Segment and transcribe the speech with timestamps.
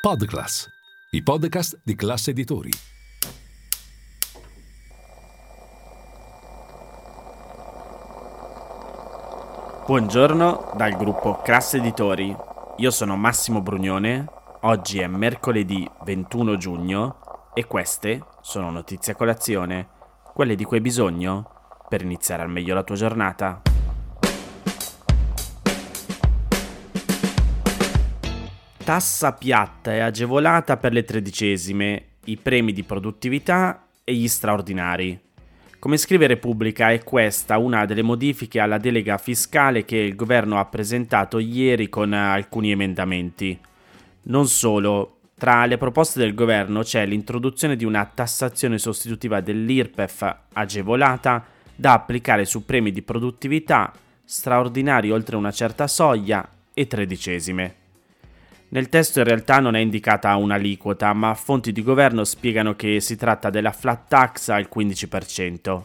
[0.00, 0.66] Podclass,
[1.10, 2.70] i podcast di classe editori.
[9.84, 12.34] Buongiorno dal gruppo Classe Editori.
[12.78, 14.24] Io sono Massimo Brugnone.
[14.62, 19.86] Oggi è mercoledì 21 giugno e queste sono notizie a colazione,
[20.32, 23.60] quelle di cui hai bisogno per iniziare al meglio la tua giornata.
[28.90, 35.16] Tassa piatta e agevolata per le tredicesime, i premi di produttività e gli straordinari.
[35.78, 40.64] Come scrive Repubblica è questa una delle modifiche alla delega fiscale che il governo ha
[40.64, 43.56] presentato ieri con alcuni emendamenti.
[44.22, 51.46] Non solo, tra le proposte del governo c'è l'introduzione di una tassazione sostitutiva dell'IRPEF agevolata
[51.76, 53.92] da applicare su premi di produttività,
[54.24, 57.79] straordinari oltre una certa soglia e tredicesime.
[58.72, 63.16] Nel testo in realtà non è indicata un'aliquota, ma fonti di governo spiegano che si
[63.16, 65.82] tratta della flat tax al 15%.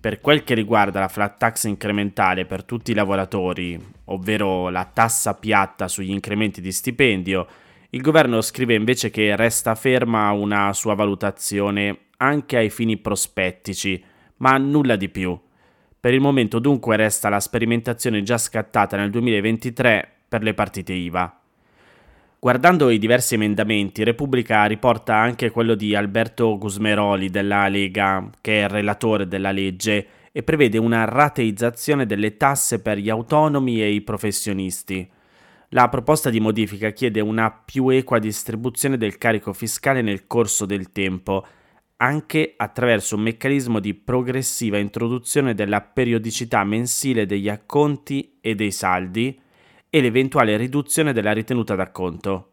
[0.00, 5.34] Per quel che riguarda la flat tax incrementale per tutti i lavoratori, ovvero la tassa
[5.34, 7.46] piatta sugli incrementi di stipendio,
[7.90, 14.02] il governo scrive invece che resta ferma una sua valutazione anche ai fini prospettici,
[14.36, 15.38] ma nulla di più.
[16.00, 21.39] Per il momento dunque resta la sperimentazione già scattata nel 2023 per le partite IVA.
[22.42, 28.62] Guardando i diversi emendamenti, Repubblica riporta anche quello di Alberto Gusmeroli della Lega, che è
[28.62, 34.00] il relatore della legge, e prevede una rateizzazione delle tasse per gli autonomi e i
[34.00, 35.06] professionisti.
[35.68, 40.92] La proposta di modifica chiede una più equa distribuzione del carico fiscale nel corso del
[40.92, 41.46] tempo,
[41.98, 49.38] anche attraverso un meccanismo di progressiva introduzione della periodicità mensile degli acconti e dei saldi,
[49.90, 52.52] e l'eventuale riduzione della ritenuta d'acconto.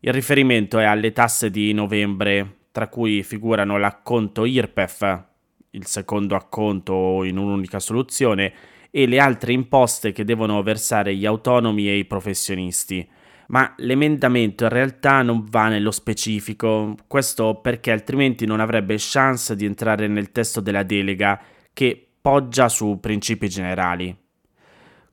[0.00, 5.24] Il riferimento è alle tasse di novembre, tra cui figurano l'acconto IRPEF,
[5.70, 8.52] il secondo acconto in un'unica soluzione,
[8.90, 13.06] e le altre imposte che devono versare gli autonomi e i professionisti.
[13.48, 19.64] Ma l'emendamento in realtà non va nello specifico, questo perché altrimenti non avrebbe chance di
[19.64, 21.40] entrare nel testo della delega,
[21.72, 24.23] che poggia su principi generali.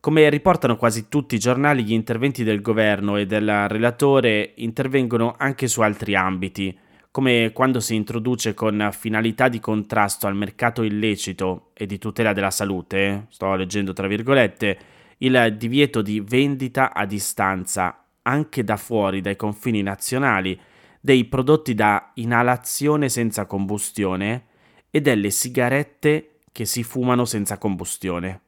[0.02, 5.68] Come riportano quasi tutti i giornali, gli interventi del governo e del relatore intervengono anche
[5.68, 6.76] su altri ambiti,
[7.12, 12.50] come quando si introduce con finalità di contrasto al mercato illecito e di tutela della
[12.50, 14.80] salute, sto leggendo tra virgolette,
[15.20, 20.60] il divieto di vendita a distanza, anche da fuori dai confini nazionali,
[21.00, 24.46] dei prodotti da inalazione senza combustione
[24.90, 28.42] e delle sigarette che si fumano senza combustione.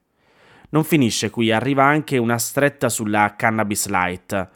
[0.73, 4.49] Non finisce qui, arriva anche una stretta sulla cannabis light,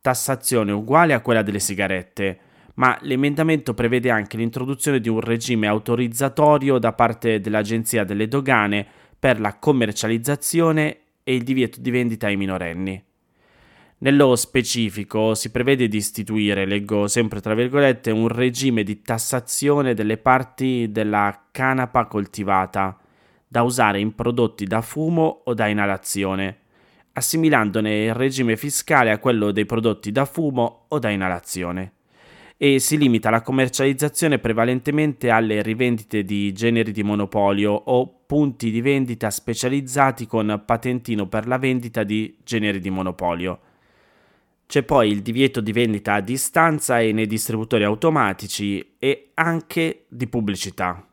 [0.00, 2.38] tassazione uguale a quella delle sigarette,
[2.74, 8.84] ma l'emendamento prevede anche l'introduzione di un regime autorizzatorio da parte dell'Agenzia delle Dogane
[9.16, 13.00] per la commercializzazione e il divieto di vendita ai minorenni.
[13.98, 20.16] Nello specifico si prevede di istituire, leggo sempre tra virgolette, un regime di tassazione delle
[20.16, 22.98] parti della canapa coltivata,
[23.54, 26.56] da usare in prodotti da fumo o da inalazione,
[27.12, 31.92] assimilandone il regime fiscale a quello dei prodotti da fumo o da inalazione
[32.56, 38.80] e si limita la commercializzazione prevalentemente alle rivendite di generi di monopolio o punti di
[38.80, 43.60] vendita specializzati con patentino per la vendita di generi di monopolio.
[44.66, 50.26] C'è poi il divieto di vendita a distanza e nei distributori automatici e anche di
[50.26, 51.06] pubblicità.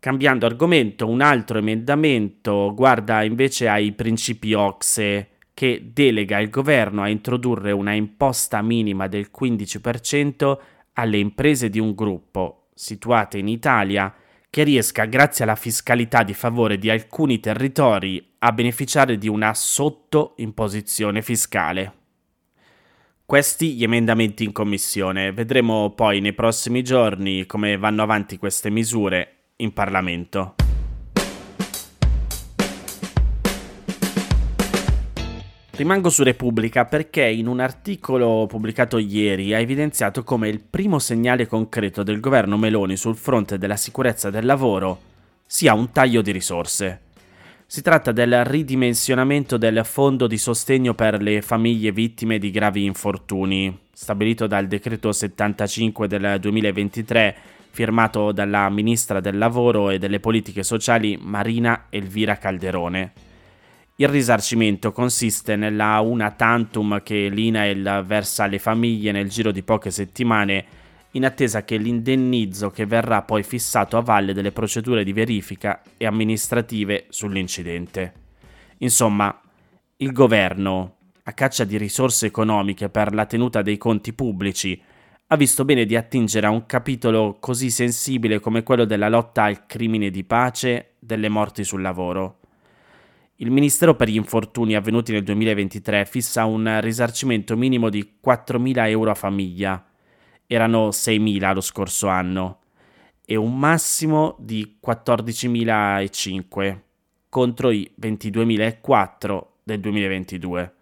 [0.00, 7.08] Cambiando argomento, un altro emendamento guarda invece ai principi OXE che delega il governo a
[7.08, 10.58] introdurre una imposta minima del 15%
[10.94, 14.14] alle imprese di un gruppo situate in Italia
[14.48, 21.20] che riesca, grazie alla fiscalità di favore di alcuni territori, a beneficiare di una sottoimposizione
[21.20, 21.92] fiscale.
[23.26, 25.30] Questi gli emendamenti in commissione.
[25.30, 30.54] Vedremo poi nei prossimi giorni come vanno avanti queste misure in Parlamento.
[35.80, 41.46] Rimango su Repubblica perché in un articolo pubblicato ieri ha evidenziato come il primo segnale
[41.46, 45.00] concreto del governo Meloni sul fronte della sicurezza del lavoro
[45.46, 47.00] sia un taglio di risorse.
[47.66, 53.74] Si tratta del ridimensionamento del fondo di sostegno per le famiglie vittime di gravi infortuni,
[53.90, 57.36] stabilito dal decreto 75 del 2023
[57.70, 63.12] firmato dalla ministra del lavoro e delle politiche sociali Marina Elvira Calderone.
[63.96, 69.90] Il risarcimento consiste nella una tantum che l'INAIL versa alle famiglie nel giro di poche
[69.90, 70.64] settimane
[71.12, 76.06] in attesa che l'indennizzo che verrà poi fissato a valle delle procedure di verifica e
[76.06, 78.12] amministrative sull'incidente.
[78.78, 79.38] Insomma,
[79.96, 84.80] il governo, a caccia di risorse economiche per la tenuta dei conti pubblici,
[85.32, 89.64] ha visto bene di attingere a un capitolo così sensibile come quello della lotta al
[89.64, 92.38] crimine di pace delle morti sul lavoro.
[93.36, 99.12] Il Ministero per gli infortuni avvenuti nel 2023 fissa un risarcimento minimo di 4.000 euro
[99.12, 99.86] a famiglia,
[100.48, 102.58] erano 6.000 lo scorso anno,
[103.24, 106.80] e un massimo di 14.005
[107.28, 110.74] contro i 22.004 del 2022.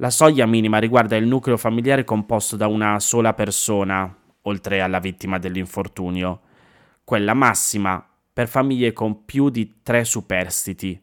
[0.00, 4.10] La soglia minima riguarda il nucleo familiare composto da una sola persona,
[4.42, 6.40] oltre alla vittima dell'infortunio,
[7.04, 8.02] quella massima
[8.32, 10.98] per famiglie con più di tre superstiti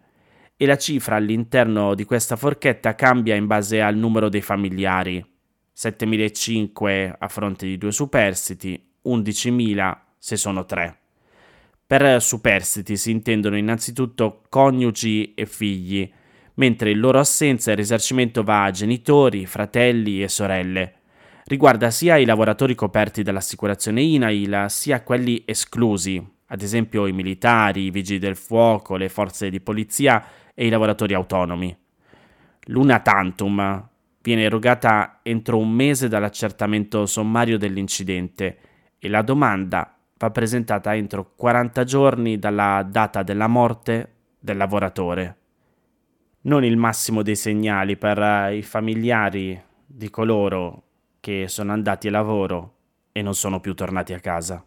[0.58, 5.24] e la cifra all'interno di questa forchetta cambia in base al numero dei familiari.
[5.76, 10.98] 7.500 a fronte di due superstiti, 11.000 se sono tre.
[11.86, 16.12] Per superstiti si intendono innanzitutto coniugi e figli,
[16.58, 20.94] mentre in loro assenza il risarcimento va a genitori, fratelli e sorelle.
[21.46, 27.92] Riguarda sia i lavoratori coperti dall'assicurazione INAIL sia quelli esclusi, ad esempio i militari, i
[27.92, 30.24] vigili del fuoco, le forze di polizia
[30.54, 31.76] e i lavoratori autonomi.
[32.66, 33.90] L'una tantum
[34.22, 38.58] viene erogata entro un mese dall'accertamento sommario dell'incidente
[39.00, 45.36] e la domanda va presentata entro 40 giorni dalla data della morte del lavoratore.
[46.48, 50.84] Non il massimo dei segnali per i familiari di coloro
[51.20, 52.76] che sono andati a lavoro
[53.12, 54.64] e non sono più tornati a casa.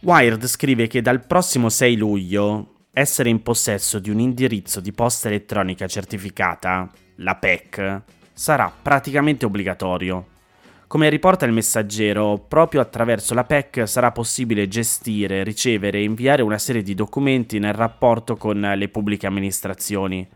[0.00, 5.28] Wired scrive che dal prossimo 6 luglio essere in possesso di un indirizzo di posta
[5.28, 8.00] elettronica certificata, la PEC,
[8.32, 10.31] sarà praticamente obbligatorio.
[10.92, 16.58] Come riporta il messaggero, proprio attraverso la PEC sarà possibile gestire, ricevere e inviare una
[16.58, 20.28] serie di documenti nel rapporto con le pubbliche amministrazioni.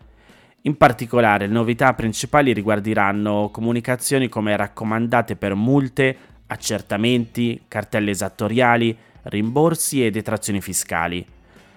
[0.62, 6.16] In particolare, le novità principali riguarderanno comunicazioni come raccomandate per multe,
[6.46, 11.22] accertamenti, cartelle esattoriali, rimborsi e detrazioni fiscali.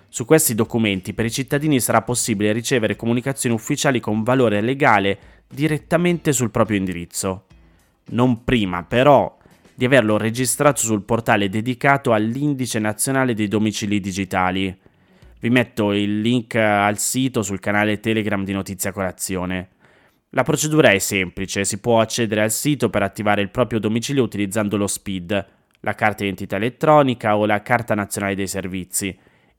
[0.07, 6.31] Su questi documenti per i cittadini sarà possibile ricevere comunicazioni ufficiali con valore legale direttamente
[6.31, 7.43] sul proprio indirizzo.
[8.09, 9.37] Non prima però
[9.75, 14.77] di averlo registrato sul portale dedicato all'Indice Nazionale dei Domicili Digitali.
[15.39, 19.69] Vi metto il link al sito sul canale Telegram di Notizia Colazione.
[20.31, 24.75] La procedura è semplice, si può accedere al sito per attivare il proprio domicilio utilizzando
[24.75, 25.45] lo SPID,
[25.79, 29.17] la carta identità elettronica o la carta nazionale dei servizi.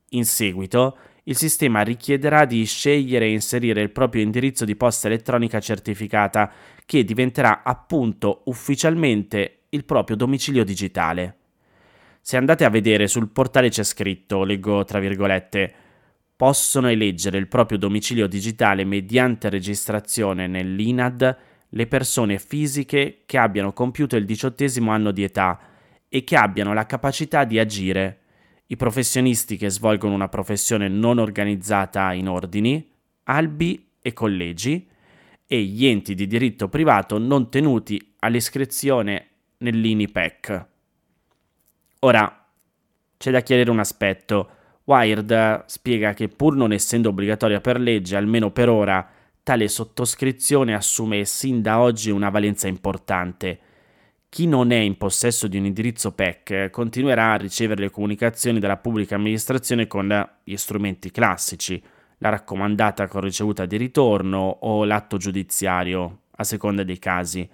[0.09, 5.59] In seguito, il sistema richiederà di scegliere e inserire il proprio indirizzo di posta elettronica
[5.59, 6.51] certificata,
[6.85, 11.35] che diventerà appunto ufficialmente il proprio domicilio digitale.
[12.21, 15.73] Se andate a vedere sul portale c'è scritto, leggo tra virgolette,
[16.35, 21.37] possono eleggere il proprio domicilio digitale mediante registrazione nell'INAD
[21.69, 25.59] le persone fisiche che abbiano compiuto il diciottesimo anno di età
[26.09, 28.20] e che abbiano la capacità di agire,
[28.71, 32.89] i professionisti che svolgono una professione non organizzata in ordini,
[33.23, 34.87] albi e collegi,
[35.45, 40.65] e gli enti di diritto privato non tenuti all'iscrizione nell'INIPEC.
[41.99, 42.47] Ora,
[43.17, 44.49] c'è da chiarire un aspetto.
[44.85, 49.05] Wired spiega che pur non essendo obbligatoria per legge, almeno per ora,
[49.43, 53.59] tale sottoscrizione assume sin da oggi una valenza importante
[54.31, 58.77] chi non è in possesso di un indirizzo PEC continuerà a ricevere le comunicazioni dalla
[58.77, 61.83] pubblica amministrazione con gli strumenti classici,
[62.19, 67.45] la raccomandata con ricevuta di ritorno o l'atto giudiziario, a seconda dei casi.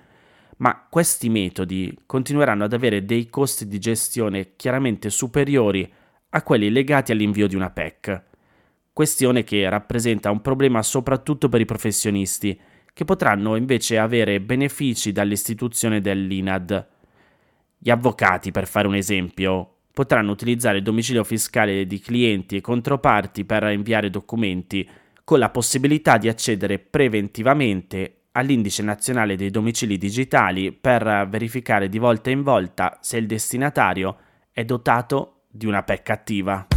[0.58, 5.92] Ma questi metodi continueranno ad avere dei costi di gestione chiaramente superiori
[6.30, 8.22] a quelli legati all'invio di una PEC.
[8.94, 12.60] Questione che rappresenta un problema soprattutto per i professionisti,
[12.98, 16.88] che potranno invece avere benefici dall'istituzione dell'INAD.
[17.78, 23.46] Gli avvocati, per fare un esempio, potranno utilizzare il domicilio fiscale di clienti e controparti
[23.46, 24.90] per inviare documenti,
[25.24, 32.32] con la possibilità di accedere preventivamente all'indice nazionale dei domicili digitali per verificare di volta
[32.32, 34.18] in volta se il destinatario
[34.52, 36.77] è dotato di una PEC attiva.